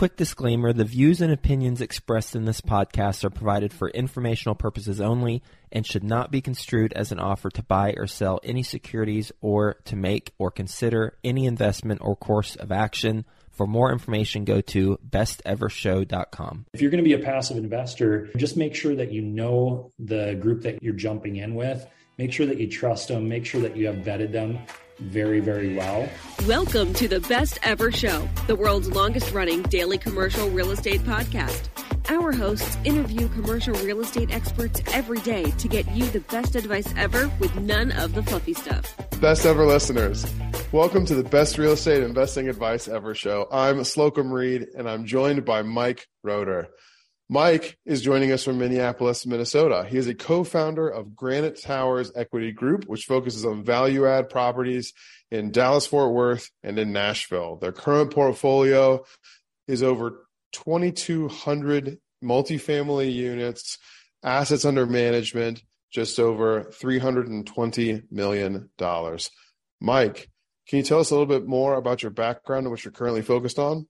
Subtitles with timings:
[0.00, 4.98] Quick disclaimer the views and opinions expressed in this podcast are provided for informational purposes
[4.98, 9.30] only and should not be construed as an offer to buy or sell any securities
[9.42, 13.26] or to make or consider any investment or course of action.
[13.50, 16.64] For more information, go to bestevershow.com.
[16.72, 20.34] If you're going to be a passive investor, just make sure that you know the
[20.40, 21.86] group that you're jumping in with.
[22.16, 23.28] Make sure that you trust them.
[23.28, 24.60] Make sure that you have vetted them
[25.00, 26.08] very, very well.
[26.46, 31.68] Welcome to the Best Ever Show, the world's longest running daily commercial real estate podcast.
[32.10, 36.92] Our hosts interview commercial real estate experts every day to get you the best advice
[36.96, 38.94] ever with none of the fluffy stuff.
[39.20, 40.26] Best ever listeners,
[40.72, 43.48] welcome to the Best Real Estate Investing Advice Ever Show.
[43.50, 46.68] I'm Slocomb Reed, and I'm joined by Mike Roeder.
[47.32, 49.86] Mike is joining us from Minneapolis, Minnesota.
[49.88, 54.28] He is a co founder of Granite Towers Equity Group, which focuses on value add
[54.28, 54.92] properties
[55.30, 57.54] in Dallas, Fort Worth, and in Nashville.
[57.54, 59.04] Their current portfolio
[59.68, 63.78] is over 2,200 multifamily units,
[64.24, 65.62] assets under management,
[65.92, 68.70] just over $320 million.
[69.80, 70.28] Mike,
[70.66, 73.22] can you tell us a little bit more about your background and what you're currently
[73.22, 73.86] focused on?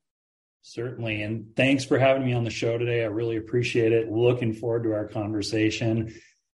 [0.62, 1.22] Certainly.
[1.22, 3.02] And thanks for having me on the show today.
[3.02, 4.10] I really appreciate it.
[4.10, 6.14] Looking forward to our conversation.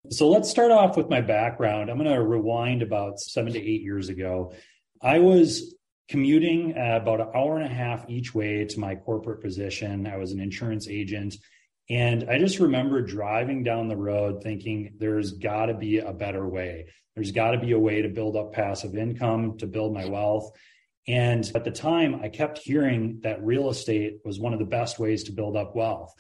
[0.10, 1.90] So let's start off with my background.
[1.90, 4.54] I'm going to rewind about seven to eight years ago.
[5.02, 5.76] I was
[6.08, 10.06] commuting about an hour and a half each way to my corporate position.
[10.06, 11.36] I was an insurance agent.
[11.90, 16.48] And I just remember driving down the road thinking there's got to be a better
[16.48, 16.88] way.
[17.16, 20.52] There's got to be a way to build up passive income, to build my wealth.
[21.08, 24.98] And at the time, I kept hearing that real estate was one of the best
[24.98, 26.14] ways to build up wealth.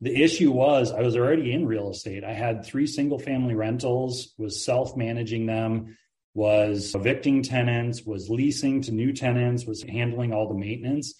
[0.00, 2.24] The issue was I was already in real estate.
[2.24, 5.96] I had three single family rentals, was self managing them,
[6.34, 11.14] was evicting tenants, was leasing to new tenants, was handling all the maintenance.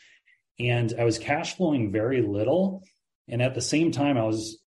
[0.59, 2.85] And I was cash flowing very little.
[3.29, 4.59] And at the same time, I was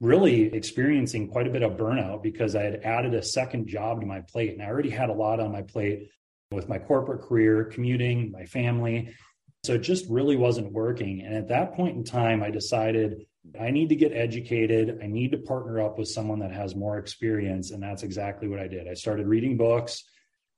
[0.00, 4.06] really experiencing quite a bit of burnout because I had added a second job to
[4.06, 6.08] my plate and I already had a lot on my plate
[6.52, 9.14] with my corporate career, commuting, my family.
[9.62, 11.22] So it just really wasn't working.
[11.22, 13.26] And at that point in time, I decided
[13.58, 14.98] I need to get educated.
[15.02, 17.70] I need to partner up with someone that has more experience.
[17.70, 18.88] And that's exactly what I did.
[18.88, 20.02] I started reading books.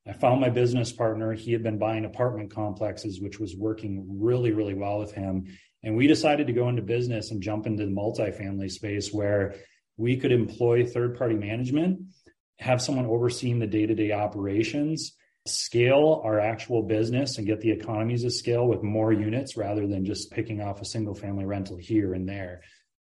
[0.08, 1.34] I found my business partner.
[1.34, 5.44] He had been buying apartment complexes, which was working really, really well with him.
[5.82, 9.56] And we decided to go into business and jump into the multifamily space where
[9.98, 12.00] we could employ third party management,
[12.58, 15.16] have someone overseeing the day to day operations
[15.46, 20.04] scale our actual business and get the economies of scale with more units rather than
[20.04, 22.62] just picking off a single family rental here and there.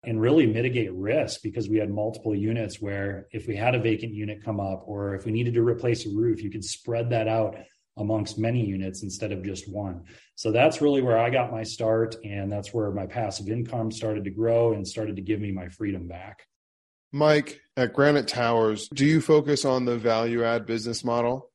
[0.07, 4.13] and really mitigate risk because we had multiple units where if we had a vacant
[4.13, 7.29] unit come up or if we needed to replace a roof, you could spread that
[7.29, 7.57] out
[7.97, 10.03] amongst many units instead of just one.
[10.35, 12.17] So that's really where I got my start.
[12.25, 15.69] And that's where my passive income started to grow and started to give me my
[15.69, 16.47] freedom back.
[17.13, 21.51] Mike, at Granite Towers, do you focus on the value add business model?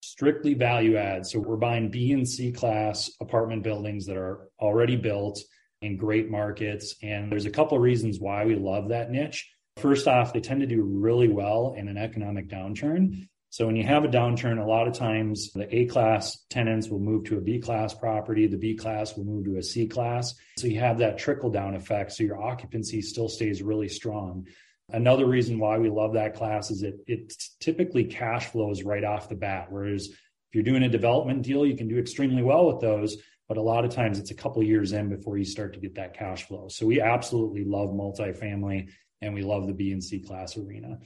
[0.00, 1.26] Strictly value add.
[1.26, 5.40] So we're buying B and C class apartment buildings that are already built
[5.82, 6.94] in great markets.
[7.02, 9.50] And there's a couple of reasons why we love that niche.
[9.76, 13.28] First off, they tend to do really well in an economic downturn.
[13.52, 17.00] So when you have a downturn, a lot of times the A class tenants will
[17.00, 20.34] move to a B class property, the B class will move to a C class.
[20.56, 22.12] So you have that trickle down effect.
[22.12, 24.46] So your occupancy still stays really strong.
[24.92, 29.28] Another reason why we love that class is it it typically cash flows right off
[29.28, 29.66] the bat.
[29.70, 33.16] Whereas if you're doing a development deal, you can do extremely well with those,
[33.48, 35.94] but a lot of times it's a couple years in before you start to get
[35.94, 36.68] that cash flow.
[36.68, 38.90] So we absolutely love multifamily
[39.20, 40.98] and we love the B and C class arena.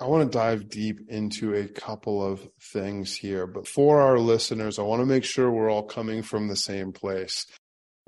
[0.00, 4.78] I want to dive deep into a couple of things here, but for our listeners,
[4.78, 7.46] I want to make sure we're all coming from the same place.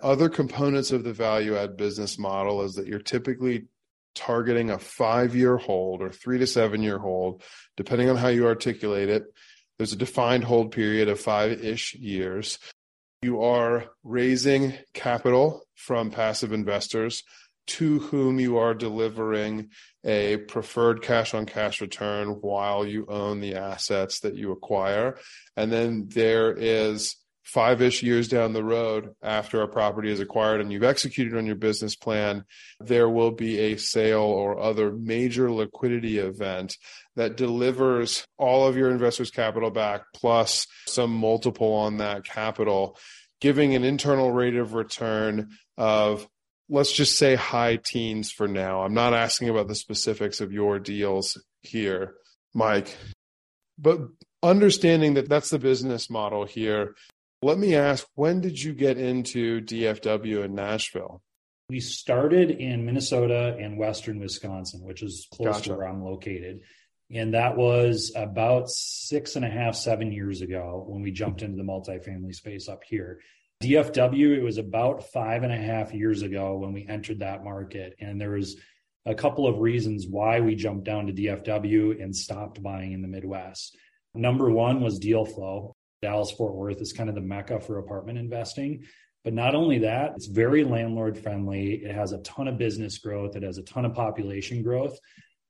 [0.03, 3.67] Other components of the value add business model is that you're typically
[4.15, 7.43] targeting a five year hold or three to seven year hold,
[7.77, 9.25] depending on how you articulate it.
[9.79, 12.59] There's a defined hold period of five ish years.
[13.23, 17.25] You are raising capital from passive investors
[17.67, 19.71] to whom you are delivering
[20.05, 25.17] a preferred cash on cash return while you own the assets that you acquire.
[25.57, 30.61] And then there is five ish years down the road after a property is acquired
[30.61, 32.45] and you've executed on your business plan,
[32.81, 36.77] there will be a sale or other major liquidity event
[37.17, 42.99] that delivers all of your investors' capital back plus some multiple on that capital,
[43.41, 46.27] giving an internal rate of return of
[46.71, 48.83] let's just say high teens for now.
[48.83, 52.15] I'm not asking about the specifics of your deals here,
[52.55, 52.97] Mike,
[53.79, 54.01] but
[54.43, 56.95] understanding that that's the business model here.
[57.43, 61.23] Let me ask, when did you get into DFW in Nashville?
[61.69, 65.71] We started in Minnesota and Western Wisconsin, which is close Gotcha.
[65.71, 66.61] to where I'm located.
[67.11, 71.57] And that was about six and a half, seven years ago when we jumped into
[71.57, 73.21] the multifamily space up here.
[73.63, 77.95] DFW, it was about five and a half years ago when we entered that market.
[77.99, 78.57] And there was
[79.07, 83.09] a couple of reasons why we jumped down to DFW and stopped buying in the
[83.09, 83.77] Midwest.
[84.15, 85.74] Number one was deal flow.
[86.05, 88.85] Dallas Fort Worth is kind of the mecca for apartment investing.
[89.25, 91.77] But not only that, it's very landlord friendly.
[91.83, 94.99] It has a ton of business growth, it has a ton of population growth.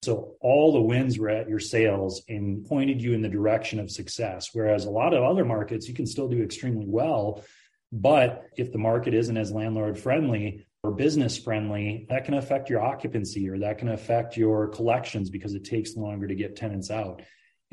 [0.05, 3.91] So all the wins were at your sails and pointed you in the direction of
[3.91, 4.51] success.
[4.53, 7.43] Whereas a lot of other markets, you can still do extremely well.
[7.91, 12.81] But if the market isn't as landlord friendly or business friendly, that can affect your
[12.81, 17.23] occupancy or that can affect your collections because it takes longer to get tenants out.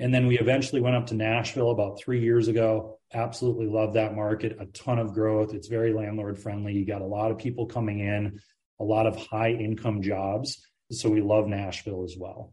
[0.02, 2.98] And then we eventually went up to Nashville about three years ago.
[3.14, 5.54] Absolutely love that market, a ton of growth.
[5.54, 6.74] It's very landlord friendly.
[6.74, 8.40] You got a lot of people coming in,
[8.80, 10.66] a lot of high income jobs.
[10.90, 12.52] So we love Nashville as well.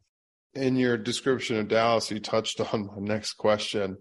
[0.52, 3.96] In your description of Dallas, you touched on my next question,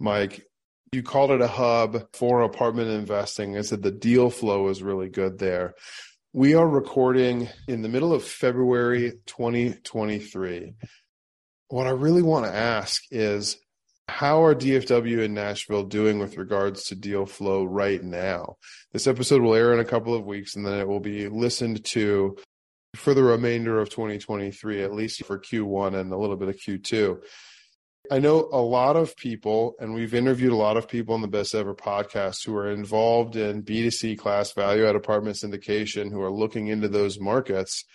[0.00, 0.44] Mike.
[0.90, 3.56] You called it a hub for apartment investing.
[3.56, 5.74] I said the deal flow is really good there.
[6.32, 10.74] We are recording in the middle of February 2023.
[11.72, 13.56] What I really want to ask is
[14.06, 18.56] how are DFW and Nashville doing with regards to deal flow right now?
[18.92, 21.82] This episode will air in a couple of weeks and then it will be listened
[21.92, 22.36] to
[22.94, 27.22] for the remainder of 2023, at least for Q1 and a little bit of Q2.
[28.10, 31.26] I know a lot of people, and we've interviewed a lot of people on the
[31.26, 36.30] Best Ever podcast who are involved in B2C class value add apartment syndication who are
[36.30, 37.86] looking into those markets.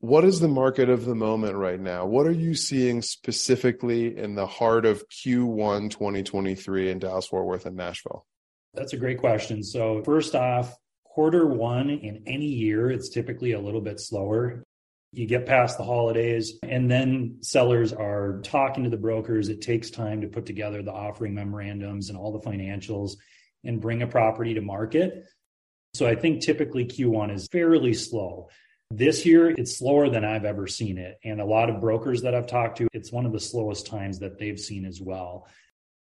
[0.00, 2.06] What is the market of the moment right now?
[2.06, 7.66] What are you seeing specifically in the heart of Q1 2023 in Dallas, Fort Worth,
[7.66, 8.24] and Nashville?
[8.72, 9.62] That's a great question.
[9.62, 14.64] So, first off, quarter one in any year, it's typically a little bit slower.
[15.12, 19.50] You get past the holidays, and then sellers are talking to the brokers.
[19.50, 23.16] It takes time to put together the offering memorandums and all the financials
[23.64, 25.26] and bring a property to market.
[25.92, 28.48] So, I think typically Q1 is fairly slow.
[28.92, 31.18] This year, it's slower than I've ever seen it.
[31.22, 34.18] And a lot of brokers that I've talked to, it's one of the slowest times
[34.18, 35.46] that they've seen as well.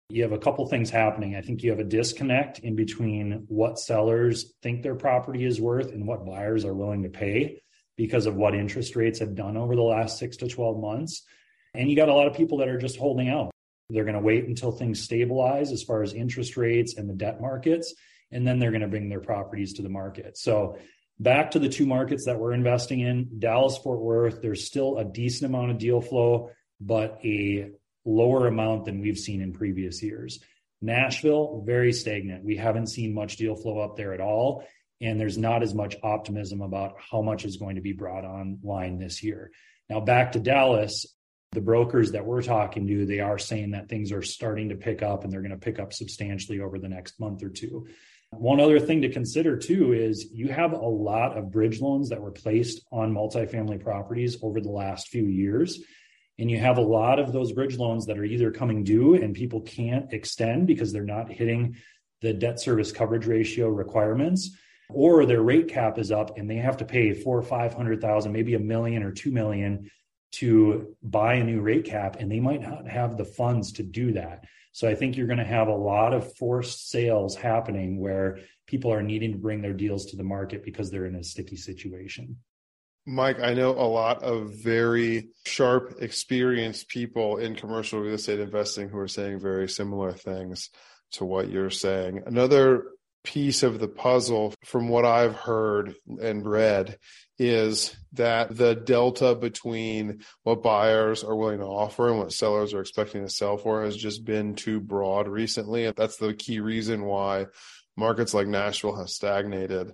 [0.08, 1.36] You have a couple things happening.
[1.36, 5.92] I think you have a disconnect in between what sellers think their property is worth
[5.92, 7.62] and what buyers are willing to pay
[7.98, 11.22] because of what interest rates have done over the last six to 12 months.
[11.74, 13.50] And you got a lot of people that are just holding out.
[13.90, 17.42] They're going to wait until things stabilize as far as interest rates and the debt
[17.42, 17.94] markets,
[18.30, 20.38] and then they're going to bring their properties to the market.
[20.38, 20.78] So
[21.20, 25.04] Back to the two markets that we're investing in Dallas, Fort Worth, there's still a
[25.04, 26.48] decent amount of deal flow,
[26.80, 27.72] but a
[28.06, 30.40] lower amount than we've seen in previous years.
[30.80, 32.42] Nashville, very stagnant.
[32.42, 34.64] We haven't seen much deal flow up there at all.
[35.02, 38.98] And there's not as much optimism about how much is going to be brought online
[38.98, 39.50] this year.
[39.90, 41.04] Now, back to Dallas,
[41.52, 45.02] the brokers that we're talking to, they are saying that things are starting to pick
[45.02, 47.88] up and they're going to pick up substantially over the next month or two.
[48.32, 52.20] One other thing to consider too is you have a lot of bridge loans that
[52.20, 55.82] were placed on multifamily properties over the last few years.
[56.38, 59.34] And you have a lot of those bridge loans that are either coming due and
[59.34, 61.76] people can't extend because they're not hitting
[62.22, 64.56] the debt service coverage ratio requirements,
[64.88, 68.00] or their rate cap is up and they have to pay four or five hundred
[68.00, 69.90] thousand, maybe a million or two million
[70.32, 74.12] to buy a new rate cap, and they might not have the funds to do
[74.12, 74.44] that.
[74.72, 78.92] So I think you're going to have a lot of forced sales happening where people
[78.92, 82.36] are needing to bring their deals to the market because they're in a sticky situation.
[83.06, 88.88] Mike, I know a lot of very sharp, experienced people in commercial real estate investing
[88.88, 90.70] who are saying very similar things
[91.12, 92.22] to what you're saying.
[92.26, 92.84] Another
[93.22, 96.98] piece of the puzzle, from what I've heard and read,
[97.38, 102.80] is that the delta between what buyers are willing to offer and what sellers are
[102.80, 105.86] expecting to sell for has just been too broad recently.
[105.86, 107.46] And that's the key reason why
[107.96, 109.92] markets like Nashville have stagnated.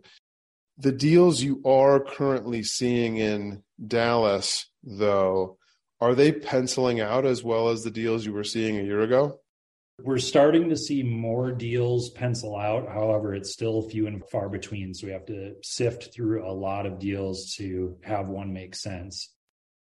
[0.78, 5.58] The deals you are currently seeing in Dallas, though,
[6.00, 9.40] are they penciling out as well as the deals you were seeing a year ago?
[10.02, 12.86] We're starting to see more deals pencil out.
[12.88, 14.92] However, it's still few and far between.
[14.92, 19.32] So we have to sift through a lot of deals to have one make sense.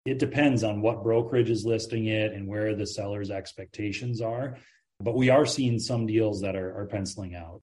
[0.05, 4.57] It depends on what brokerage is listing it and where the seller's expectations are.
[4.99, 7.61] But we are seeing some deals that are, are penciling out.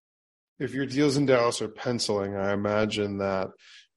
[0.58, 3.48] If your deals in Dallas are penciling, I imagine that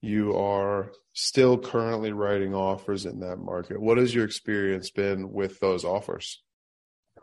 [0.02, 3.82] you are still currently writing offers in that market.
[3.82, 6.42] What has your experience been with those offers?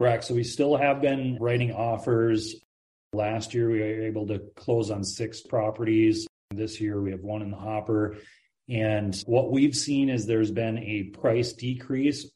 [0.01, 0.25] Correct.
[0.25, 2.55] So we still have been writing offers.
[3.13, 6.27] Last year, we were able to close on six properties.
[6.51, 8.17] This year, we have one in the hopper.
[8.67, 12.31] And what we've seen is there's been a price decrease,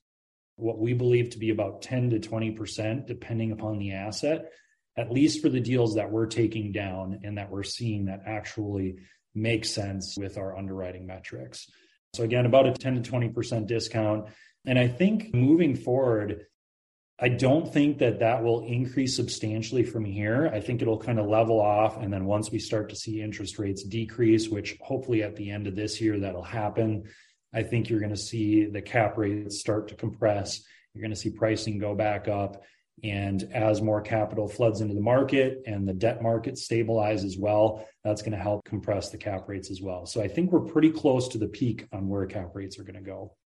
[0.57, 4.53] what we believe to be about 10 to 20%, depending upon the asset,
[4.99, 8.97] at least for the deals that we're taking down and that we're seeing that actually
[9.35, 11.67] make sense with our underwriting metrics.
[12.13, 14.29] So, again, about a 10 to 20% discount.
[14.67, 16.45] And I think moving forward,
[17.21, 20.51] I don't think that that will increase substantially from here.
[20.53, 21.97] I think it'll kind of level off.
[21.97, 25.69] And then once we start to see interest rates decrease, which hopefully at the end
[25.69, 27.05] of this year that'll happen,
[27.53, 30.65] I think you're going to see the cap rates start to compress.
[30.93, 32.65] You're going to see pricing go back up.
[33.05, 37.87] And as more capital floods into the market and the debt market stabilize as well,
[38.03, 40.07] that's going to help compress the cap rates as well.
[40.07, 42.95] So I think we're pretty close to the peak on where cap rates are going
[42.97, 43.37] to go.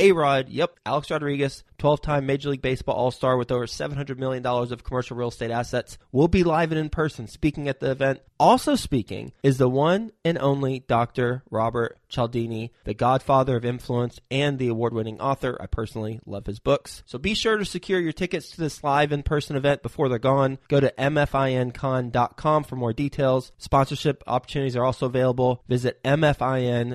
[0.00, 4.16] A Rod, yep, Alex Rodriguez, 12 time Major League Baseball All Star with over $700
[4.16, 7.90] million of commercial real estate assets, will be live and in person speaking at the
[7.90, 8.20] event.
[8.40, 11.42] Also speaking is the one and only Dr.
[11.50, 15.56] Robert Cialdini, the godfather of influence and the award winning author.
[15.60, 17.02] I personally love his books.
[17.06, 20.18] So be sure to secure your tickets to this live in person event before they're
[20.18, 20.58] gone.
[20.68, 23.52] Go to mfincon.com for more details.
[23.58, 25.62] Sponsorship opportunities are also available.
[25.68, 26.86] Visit mfincon.com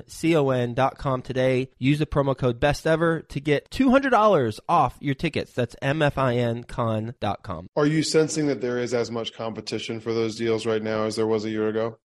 [1.22, 1.70] today.
[1.78, 5.52] Use the promo code best ever to get $200 off your tickets.
[5.52, 7.68] That's mfincon.com.
[7.76, 11.16] Are you sensing that there is as much competition for those deals right now as
[11.16, 11.98] there was a year ago?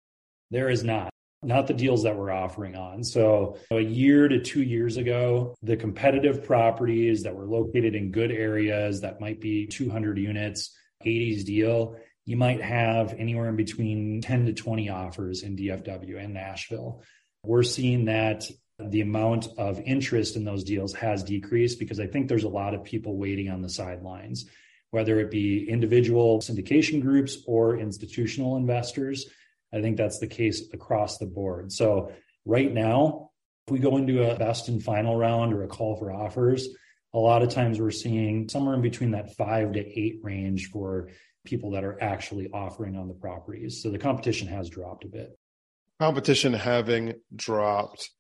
[0.53, 1.11] There is not
[1.43, 3.05] not the deals that we're offering on.
[3.05, 8.31] So, a year to two years ago, the competitive properties that were located in good
[8.31, 14.47] areas that might be 200 units, 80s deal, you might have anywhere in between 10
[14.47, 17.03] to 20 offers in DFW and Nashville.
[17.45, 22.29] We're seeing that the amount of interest in those deals has decreased because I think
[22.29, 24.47] there's a lot of people waiting on the sidelines,
[24.91, 29.27] whether it be individual syndication groups or institutional investors
[29.73, 31.73] I think that's the case across the board.
[31.73, 32.13] So
[32.45, 33.31] right now,
[33.67, 36.69] if we go into a best and final round or a call for offers,
[37.13, 41.09] a lot of times we're seeing somewhere in between that five to eight range for
[41.45, 43.83] people that are actually offering on the properties.
[43.83, 45.39] So the competition has dropped a bit.
[45.99, 48.11] Competition having dropped,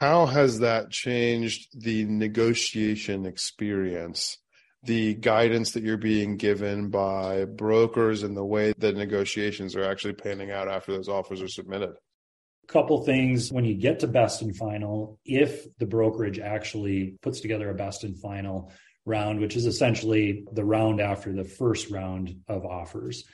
[0.00, 4.38] How has that changed the negotiation experience?
[4.84, 10.14] The guidance that you're being given by brokers and the way that negotiations are actually
[10.14, 11.90] panning out after those offers are submitted?
[11.90, 17.40] A couple things when you get to best and final if the brokerage actually puts
[17.40, 18.72] together a best and final
[19.06, 23.24] round which is essentially the round after the first round of offers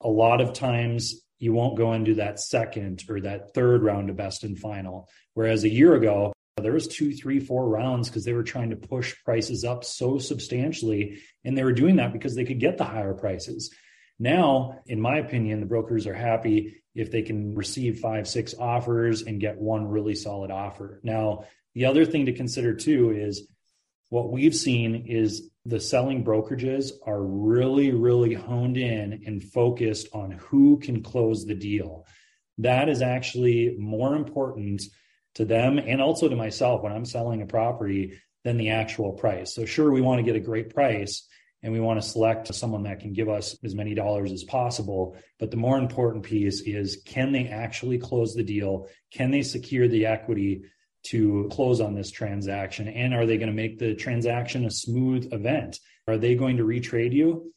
[0.00, 4.16] a lot of times you won't go into that second or that third round of
[4.16, 8.32] best and final whereas a year ago there was two three four rounds because they
[8.32, 12.44] were trying to push prices up so substantially and they were doing that because they
[12.44, 13.74] could get the higher prices
[14.18, 19.22] now in my opinion the brokers are happy if they can receive five, six offers
[19.22, 21.00] and get one really solid offer.
[21.02, 23.46] Now, the other thing to consider too is
[24.08, 30.32] what we've seen is the selling brokerages are really, really honed in and focused on
[30.32, 32.06] who can close the deal.
[32.58, 34.82] That is actually more important
[35.34, 39.54] to them and also to myself when I'm selling a property than the actual price.
[39.54, 41.26] So, sure, we want to get a great price,
[41.62, 45.16] and we want to select someone that can give us as many dollars as possible.
[45.38, 48.88] But the more important piece is can they actually close the deal?
[49.12, 50.62] Can they secure the equity
[51.08, 52.88] to close on this transaction?
[52.88, 55.78] And are they going to make the transaction a smooth event?
[56.06, 57.52] Are they going to retrade you?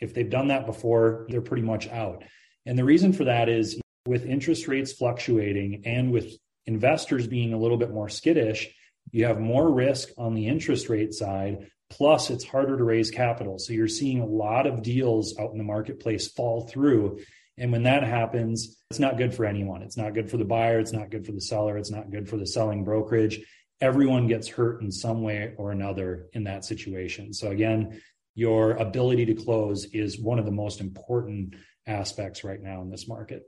[0.00, 2.24] If they've done that before, they're pretty much out.
[2.66, 7.58] And the reason for that is with interest rates fluctuating and with investors being a
[7.58, 8.68] little bit more skittish,
[9.10, 13.58] you have more risk on the interest rate side Plus, it's harder to raise capital.
[13.58, 17.20] So you're seeing a lot of deals out in the marketplace fall through.
[17.56, 19.82] And when that happens, it's not good for anyone.
[19.82, 20.80] It's not good for the buyer.
[20.80, 21.78] It's not good for the seller.
[21.78, 23.40] It's not good for the selling brokerage.
[23.80, 27.32] Everyone gets hurt in some way or another in that situation.
[27.32, 28.00] So, again,
[28.34, 31.54] your ability to close is one of the most important
[31.86, 33.42] aspects right now in this market.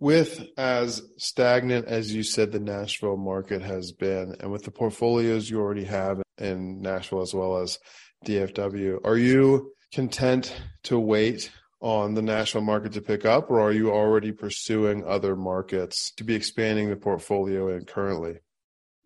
[0.00, 5.50] With as stagnant as you said the Nashville market has been, and with the portfolios
[5.50, 7.80] you already have in Nashville as well as
[8.24, 9.00] DFW.
[9.04, 11.50] Are you content to wait
[11.80, 16.24] on the Nashville market to pick up, or are you already pursuing other markets to
[16.24, 18.38] be expanding the portfolio in currently?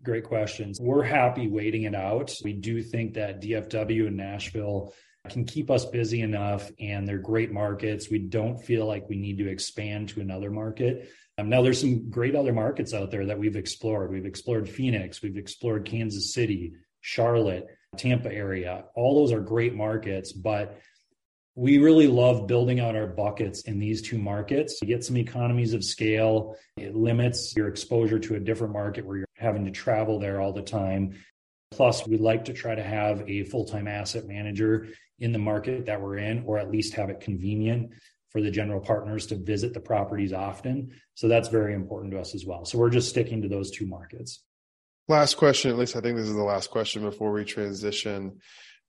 [0.03, 0.79] Great questions.
[0.81, 2.35] We're happy waiting it out.
[2.43, 4.93] We do think that DFW and Nashville
[5.29, 8.11] can keep us busy enough and they're great markets.
[8.11, 11.11] We don't feel like we need to expand to another market.
[11.39, 14.11] Um, now, there's some great other markets out there that we've explored.
[14.11, 18.85] We've explored Phoenix, we've explored Kansas City, Charlotte, Tampa area.
[18.95, 20.79] All those are great markets, but
[21.55, 24.79] we really love building out our buckets in these two markets.
[24.81, 26.57] You get some economies of scale.
[26.79, 30.53] It limits your exposure to a different market where you're having to travel there all
[30.53, 31.19] the time.
[31.73, 35.87] Plus, we like to try to have a full time asset manager in the market
[35.87, 37.91] that we're in, or at least have it convenient
[38.31, 40.91] for the general partners to visit the properties often.
[41.15, 42.65] So that's very important to us as well.
[42.65, 44.43] So we're just sticking to those two markets.
[45.09, 48.39] Last question, at least I think this is the last question before we transition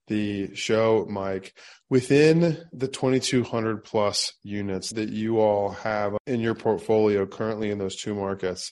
[0.08, 1.58] the show, Mike.
[1.90, 7.96] Within the 2,200 plus units that you all have in your portfolio currently in those
[7.96, 8.72] two markets,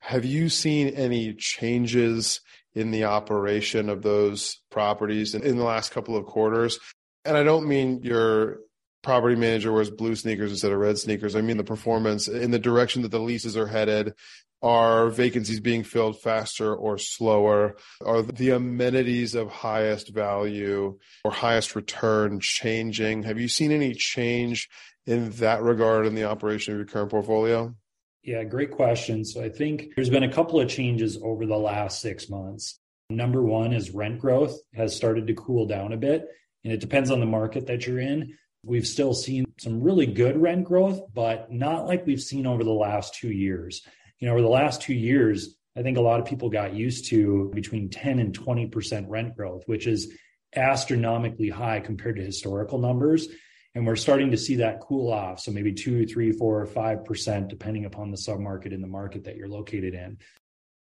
[0.00, 2.40] have you seen any changes
[2.74, 6.78] in the operation of those properties in, the last couple of quarters?
[7.24, 8.58] And I don't mean your
[9.02, 11.34] property manager wears blue sneakers instead of red sneakers.
[11.34, 14.14] I mean the performance in the direction that the leases are headed,
[14.62, 17.76] are vacancies being filled faster or slower?
[18.04, 23.22] Are the amenities of highest value or highest return changing?
[23.22, 24.68] Have you seen any change
[25.06, 27.74] in that regard in the operation of your current portfolio?
[28.22, 29.24] Yeah, great question.
[29.24, 32.78] So I think there's been a couple of changes over the last six months.
[33.08, 36.28] Number one is rent growth has started to cool down a bit,
[36.62, 38.36] and it depends on the market that you're in.
[38.62, 42.70] We've still seen some really good rent growth, but not like we've seen over the
[42.70, 43.82] last two years
[44.20, 47.06] you know, over the last two years, I think a lot of people got used
[47.06, 50.12] to between 10 and 20% rent growth, which is
[50.54, 53.28] astronomically high compared to historical numbers.
[53.74, 55.40] And we're starting to see that cool off.
[55.40, 59.24] So maybe two, three, four, or five percent, depending upon the submarket in the market
[59.24, 60.18] that you're located in.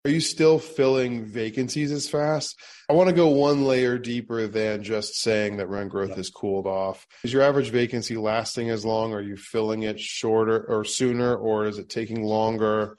[0.05, 2.59] Are you still filling vacancies as fast?
[2.89, 6.67] I want to go one layer deeper than just saying that rent growth has cooled
[6.67, 7.07] off.
[7.25, 9.13] Is your average vacancy lasting as long?
[9.13, 12.97] Are you filling it shorter or sooner, or is it taking longer?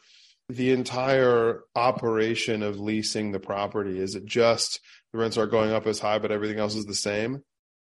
[0.49, 3.99] the entire operation of leasing the property?
[3.99, 4.81] Is it just
[5.13, 7.43] the rents are going up as high, but everything else is the same?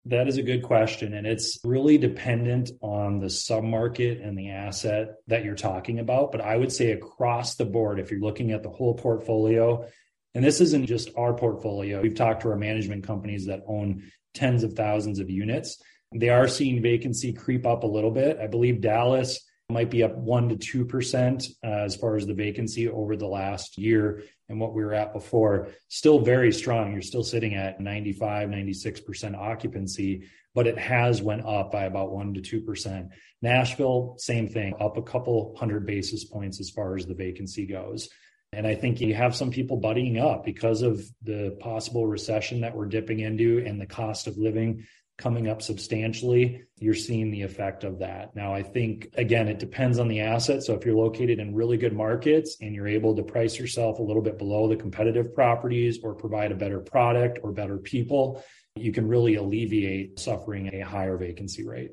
[0.07, 1.15] That is a good question.
[1.15, 6.33] And it's really dependent on the submarket and the asset that you're talking about.
[6.33, 9.87] But I would say across the board, if you're looking at the whole portfolio,
[10.35, 14.65] and this isn't just our portfolio, we've talked to our management companies that own tens
[14.65, 15.81] of thousands of units.
[16.15, 18.39] They are seeing vacancy creep up a little bit.
[18.39, 19.41] I believe Dallas
[19.73, 23.79] might be up 1 to 2% uh, as far as the vacancy over the last
[23.79, 25.69] year and what we were at before.
[25.89, 26.93] Still very strong.
[26.93, 32.35] You're still sitting at 95, 96% occupancy, but it has went up by about 1
[32.35, 33.09] to 2%.
[33.41, 38.09] Nashville, same thing, up a couple hundred basis points as far as the vacancy goes.
[38.53, 42.77] And I think you have some people buddying up because of the possible recession that
[42.77, 44.87] we're dipping into and the cost of living
[45.23, 48.35] coming up substantially, you're seeing the effect of that.
[48.35, 50.65] Now, I think, again, it depends on the asset.
[50.65, 54.03] So if you're located in really good markets and you're able to price yourself a
[54.03, 58.43] little bit below the competitive properties or provide a better product or better people,
[58.75, 61.93] you can really alleviate suffering a higher vacancy rate.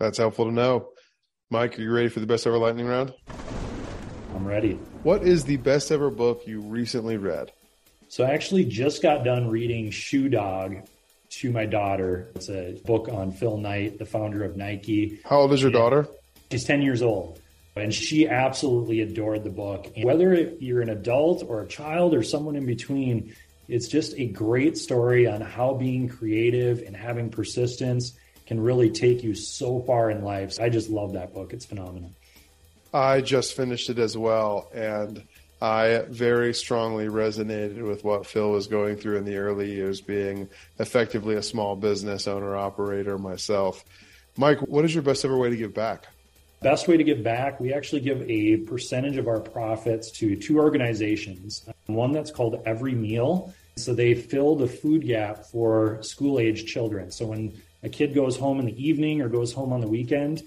[0.00, 0.88] That's helpful to know.
[1.50, 3.14] Mike, are you ready for the best ever lightning round?
[4.34, 4.72] I'm ready.
[5.04, 7.52] What is the best ever book you recently read?
[8.08, 10.88] So I actually just got done reading Shoe Dog
[11.36, 12.28] to my daughter.
[12.34, 15.20] It's a book on Phil Knight, the founder of Nike.
[15.24, 16.08] How old is your daughter?
[16.50, 17.40] She's 10 years old.
[17.76, 19.90] And she absolutely adored the book.
[19.96, 23.34] And whether you're an adult or a child or someone in between,
[23.68, 28.12] it's just a great story on how being creative and having persistence
[28.46, 30.52] can really take you so far in life.
[30.52, 31.52] So I just love that book.
[31.52, 32.12] It's phenomenal.
[32.92, 34.70] I just finished it as well.
[34.72, 35.24] And
[35.64, 40.46] I very strongly resonated with what Phil was going through in the early years, being
[40.78, 43.82] effectively a small business owner operator myself.
[44.36, 46.04] Mike, what is your best ever way to give back?
[46.60, 50.58] Best way to give back, we actually give a percentage of our profits to two
[50.58, 51.64] organizations.
[51.86, 53.54] One that's called Every Meal.
[53.76, 57.10] So they fill the food gap for school age children.
[57.10, 60.42] So when a kid goes home in the evening or goes home on the weekend,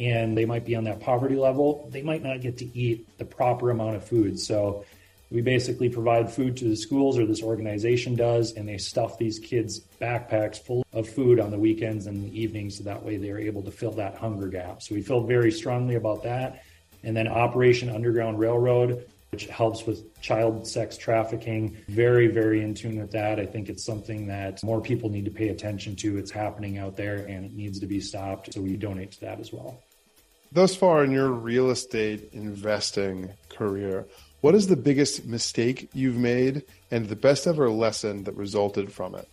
[0.00, 3.24] and they might be on that poverty level, they might not get to eat the
[3.24, 4.40] proper amount of food.
[4.40, 4.84] So
[5.30, 9.38] we basically provide food to the schools, or this organization does, and they stuff these
[9.38, 13.38] kids' backpacks full of food on the weekends and the evenings, so that way they're
[13.38, 14.82] able to fill that hunger gap.
[14.82, 16.64] So we feel very strongly about that.
[17.04, 21.76] And then Operation Underground Railroad, which helps with child sex trafficking.
[21.88, 23.38] Very, very in tune with that.
[23.38, 26.18] I think it's something that more people need to pay attention to.
[26.18, 28.52] It's happening out there and it needs to be stopped.
[28.52, 29.80] So we donate to that as well.
[30.52, 34.06] Thus far in your real estate investing career,
[34.40, 39.14] what is the biggest mistake you've made and the best ever lesson that resulted from
[39.14, 39.28] it?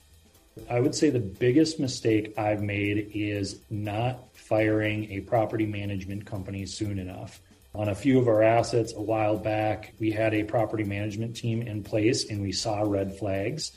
[0.70, 6.68] I would say the biggest mistake I've made is not firing a property management company
[6.68, 7.42] soon enough.
[7.74, 11.64] On a few of our assets a while back, we had a property management team
[11.64, 13.72] in place and we saw red flags.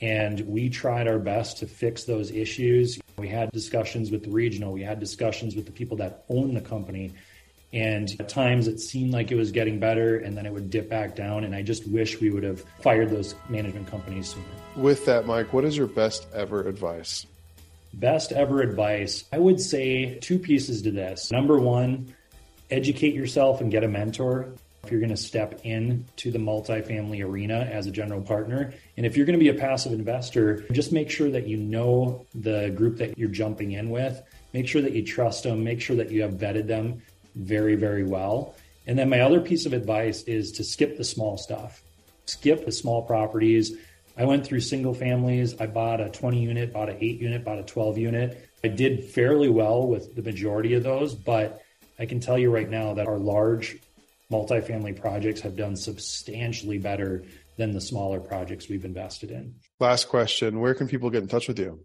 [0.00, 2.98] And we tried our best to fix those issues.
[3.20, 6.60] We had discussions with the regional, we had discussions with the people that own the
[6.60, 7.12] company.
[7.72, 10.88] And at times it seemed like it was getting better and then it would dip
[10.88, 11.44] back down.
[11.44, 14.44] And I just wish we would have fired those management companies sooner.
[14.74, 17.26] With that, Mike, what is your best ever advice?
[17.92, 19.24] Best ever advice.
[19.32, 21.30] I would say two pieces to this.
[21.30, 22.14] Number one,
[22.70, 27.68] educate yourself and get a mentor if you're going to step into the multifamily arena
[27.70, 28.72] as a general partner.
[28.96, 32.26] And if you're going to be a passive investor, just make sure that you know
[32.34, 34.20] the group that you're jumping in with.
[34.52, 35.62] Make sure that you trust them.
[35.62, 37.02] Make sure that you have vetted them
[37.34, 38.54] very, very well.
[38.86, 41.82] And then my other piece of advice is to skip the small stuff,
[42.26, 43.76] skip the small properties.
[44.16, 45.60] I went through single families.
[45.60, 48.48] I bought a 20 unit, bought an 8 unit, bought a 12 unit.
[48.64, 51.62] I did fairly well with the majority of those, but
[51.98, 53.78] I can tell you right now that our large
[54.30, 57.24] multifamily projects have done substantially better
[57.56, 59.54] than the smaller projects we've invested in.
[59.78, 61.84] Last question Where can people get in touch with you?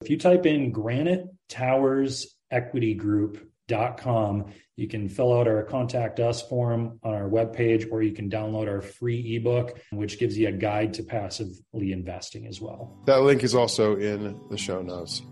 [0.00, 4.52] If you type in Granite Towers Equity Group, Dot com.
[4.76, 8.68] you can fill out our contact us form on our webpage, or you can download
[8.68, 13.00] our free ebook, which gives you a guide to passively investing as well.
[13.06, 15.22] That link is also in the show notes.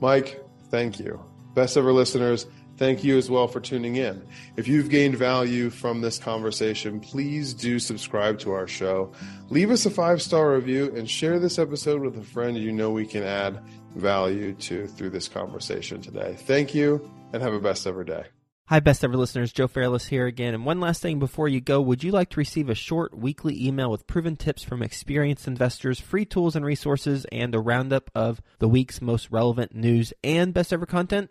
[0.00, 1.20] Mike, thank you.
[1.56, 2.46] Best ever listeners,
[2.82, 4.26] Thank you as well for tuning in.
[4.56, 9.12] If you've gained value from this conversation, please do subscribe to our show.
[9.50, 12.90] Leave us a five star review and share this episode with a friend you know
[12.90, 13.60] we can add
[13.94, 16.34] value to through this conversation today.
[16.36, 18.24] Thank you and have a best ever day.
[18.66, 19.52] Hi, best ever listeners.
[19.52, 20.52] Joe Fairless here again.
[20.52, 23.64] And one last thing before you go, would you like to receive a short weekly
[23.64, 28.42] email with proven tips from experienced investors, free tools and resources, and a roundup of
[28.58, 31.30] the week's most relevant news and best ever content?